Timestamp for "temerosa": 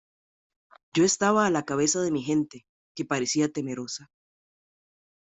3.51-4.09